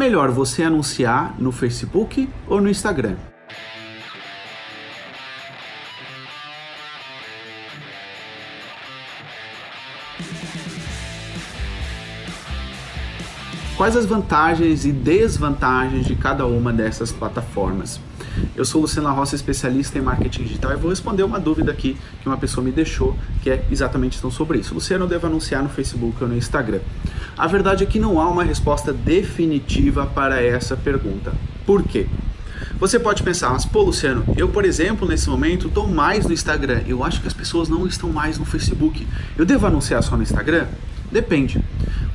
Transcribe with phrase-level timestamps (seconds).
[0.00, 3.16] melhor você anunciar no Facebook ou no Instagram?
[13.76, 18.00] Quais as vantagens e desvantagens de cada uma dessas plataformas?
[18.56, 22.26] Eu sou Luciana Roça, especialista em marketing digital, e vou responder uma dúvida aqui que
[22.28, 24.74] uma pessoa me deixou, que é exatamente então sobre isso.
[24.74, 26.80] Luciano, eu devo anunciar no Facebook ou no Instagram?
[27.36, 31.32] A verdade é que não há uma resposta definitiva para essa pergunta.
[31.64, 32.06] Por quê?
[32.78, 36.82] Você pode pensar, mas pô, Luciano, eu, por exemplo, nesse momento estou mais no Instagram.
[36.86, 39.06] Eu acho que as pessoas não estão mais no Facebook.
[39.36, 40.66] Eu devo anunciar só no Instagram?
[41.12, 41.62] Depende.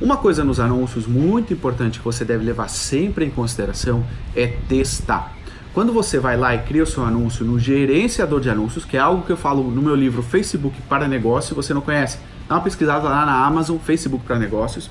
[0.00, 5.35] Uma coisa nos anúncios muito importante que você deve levar sempre em consideração é testar.
[5.76, 9.00] Quando você vai lá e cria o seu anúncio no gerenciador de anúncios, que é
[9.00, 12.16] algo que eu falo no meu livro Facebook para Negócio, se você não conhece,
[12.48, 14.88] dá uma pesquisada lá na Amazon Facebook para Negócios.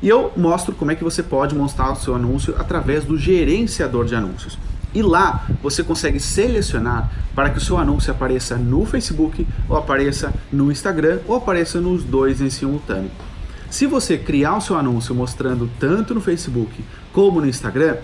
[0.00, 4.04] E eu mostro como é que você pode montar o seu anúncio através do gerenciador
[4.04, 4.56] de anúncios.
[4.94, 10.32] E lá você consegue selecionar para que o seu anúncio apareça no Facebook, ou apareça
[10.52, 13.10] no Instagram, ou apareça nos dois em simultâneo.
[13.68, 16.72] Se você criar o seu anúncio mostrando tanto no Facebook
[17.12, 17.96] como no Instagram,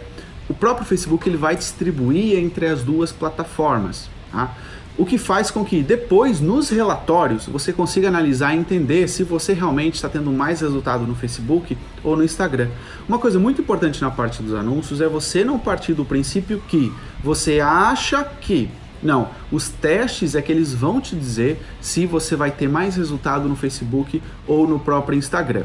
[0.48, 4.08] o próprio Facebook ele vai distribuir entre as duas plataformas.
[4.32, 4.54] Tá?
[4.96, 9.52] O que faz com que depois, nos relatórios, você consiga analisar e entender se você
[9.52, 12.68] realmente está tendo mais resultado no Facebook ou no Instagram.
[13.08, 16.92] Uma coisa muito importante na parte dos anúncios é você não partir do princípio que
[17.22, 18.68] você acha que
[19.00, 23.48] não, os testes é que eles vão te dizer se você vai ter mais resultado
[23.48, 25.62] no Facebook ou no próprio Instagram.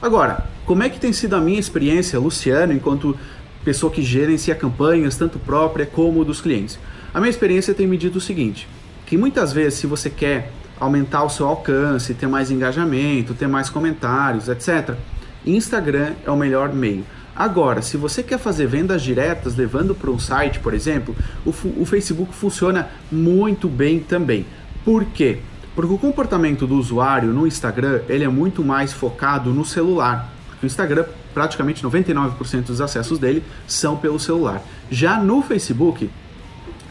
[0.00, 3.16] Agora, como é que tem sido a minha experiência, Luciano, enquanto
[3.64, 6.78] pessoa que gerencia campanhas, tanto própria como dos clientes?
[7.12, 8.68] A minha experiência tem me dito o seguinte,
[9.06, 13.68] que muitas vezes se você quer aumentar o seu alcance, ter mais engajamento, ter mais
[13.68, 14.96] comentários, etc.,
[15.44, 17.04] Instagram é o melhor meio.
[17.34, 21.14] Agora, se você quer fazer vendas diretas levando para um site, por exemplo,
[21.46, 24.44] o, o, Facebook funciona muito bem também.
[24.84, 25.38] Por quê?
[25.74, 30.31] Porque o comportamento do usuário no Instagram ele é muito mais focado no celular.
[30.62, 34.62] No Instagram, praticamente 99% dos acessos dele são pelo celular.
[34.90, 36.08] Já no Facebook,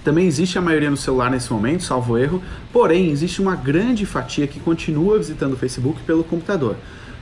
[0.03, 2.43] também existe a maioria no celular nesse momento, salvo erro,
[2.73, 6.75] porém existe uma grande fatia que continua visitando o Facebook pelo computador.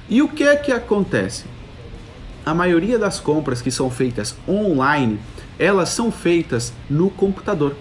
[0.10, 1.46] E o que é que acontece?
[2.50, 5.20] a maioria das compras que são feitas online,
[5.58, 7.76] elas são feitas no computador.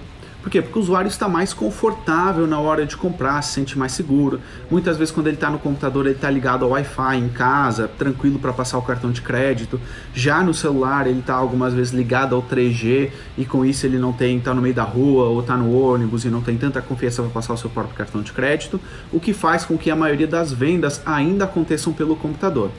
[0.49, 0.63] Por quê?
[0.63, 4.41] Porque o usuário está mais confortável na hora de comprar, se sente mais seguro.
[4.71, 8.39] Muitas vezes, quando ele está no computador, ele está ligado ao Wi-Fi em casa, tranquilo
[8.39, 9.79] para passar o cartão de crédito.
[10.15, 14.11] Já no celular, ele está algumas vezes ligado ao 3G e com isso ele não
[14.11, 17.21] tem, está no meio da rua ou está no ônibus e não tem tanta confiança
[17.21, 18.81] para passar o seu próprio cartão de crédito,
[19.13, 22.71] o que faz com que a maioria das vendas ainda aconteçam pelo computador.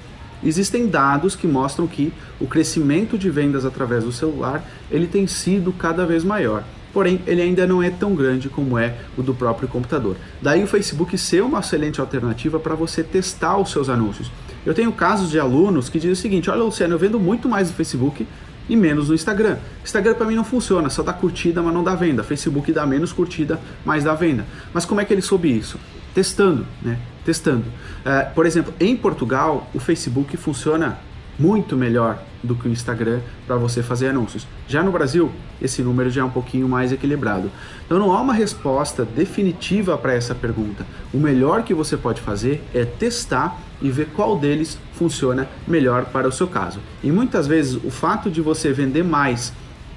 [0.43, 5.71] Existem dados que mostram que o crescimento de vendas através do celular ele tem sido
[5.71, 6.63] cada vez maior.
[6.93, 10.15] Porém, ele ainda não é tão grande como é o do próprio computador.
[10.41, 14.31] Daí o Facebook ser uma excelente alternativa para você testar os seus anúncios.
[14.65, 17.69] Eu tenho casos de alunos que dizem o seguinte: Olha, Luciano, eu vendo muito mais
[17.69, 18.27] no Facebook
[18.67, 19.57] e menos no Instagram.
[19.83, 22.23] Instagram para mim não funciona, só dá curtida, mas não dá venda.
[22.23, 24.45] Facebook dá menos curtida, mas dá venda.
[24.73, 25.79] Mas como é que ele soube isso?
[26.13, 26.97] Testando, né?
[27.25, 27.65] Testando.
[27.65, 30.99] Uh, por exemplo, em Portugal, o Facebook funciona
[31.39, 34.45] muito melhor do que o Instagram para você fazer anúncios.
[34.67, 37.49] Já no Brasil, esse número já é um pouquinho mais equilibrado.
[37.85, 40.85] Então não há uma resposta definitiva para essa pergunta.
[41.13, 46.27] O melhor que você pode fazer é testar e ver qual deles funciona melhor para
[46.27, 46.79] o seu caso.
[47.03, 49.53] E muitas vezes o fato de você vender mais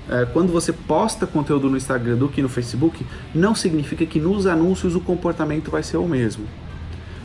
[0.09, 4.47] é, quando você posta conteúdo no Instagram do que no Facebook, não significa que nos
[4.47, 6.45] anúncios o comportamento vai ser o mesmo.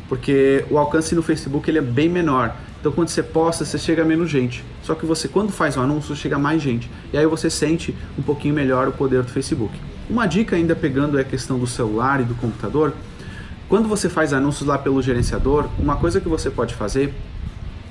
[0.08, 2.56] Porque o alcance no Facebook ele é bem menor.
[2.80, 4.64] Então quando você posta, você chega a menos gente.
[4.84, 6.90] Só que você quando faz um anúncio, chega mais gente.
[7.12, 9.78] E aí você sente um pouquinho melhor o poder do Facebook.
[10.10, 12.94] Uma dica ainda pegando a questão do celular e do computador,
[13.68, 17.14] quando você faz anúncios lá pelo gerenciador, uma coisa que você pode fazer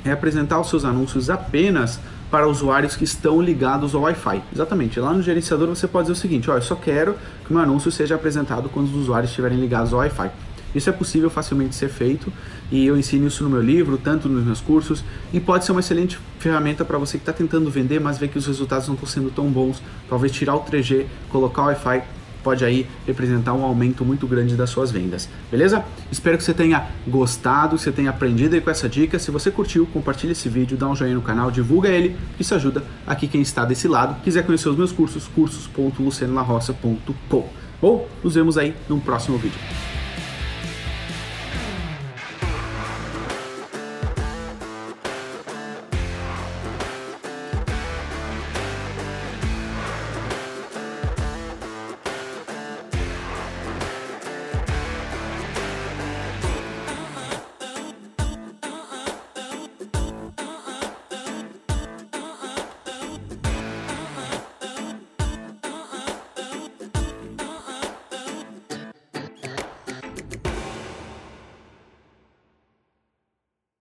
[0.02, 2.00] é apresentar os seus anúncios apenas
[2.30, 4.42] para usuários que estão ligados ao Wi-Fi.
[4.54, 4.98] Exatamente.
[4.98, 7.90] Lá no gerenciador você pode dizer o seguinte: ó, eu só quero que meu anúncio
[7.90, 10.30] seja apresentado quando os usuários estiverem ligados ao Wi-Fi.
[10.76, 12.30] Isso é possível facilmente ser feito
[12.70, 15.02] e eu ensino isso no meu livro, tanto nos meus cursos,
[15.32, 18.36] e pode ser uma excelente ferramenta para você que está tentando vender, mas vê que
[18.36, 19.82] os resultados não estão sendo tão bons.
[20.08, 22.02] Talvez tirar o 3G, colocar o Wi-Fi
[22.46, 25.84] pode aí representar um aumento muito grande das suas vendas, beleza?
[26.12, 29.18] Espero que você tenha gostado, que você tenha aprendido aí com essa dica.
[29.18, 32.84] Se você curtiu, compartilha esse vídeo, dá um joinha no canal, divulga ele, isso ajuda
[33.04, 34.22] aqui quem está desse lado.
[34.22, 37.48] Quiser conhecer os meus cursos, cursos.lucianolarroça.com.
[37.82, 39.58] Bom, nos vemos aí no próximo vídeo.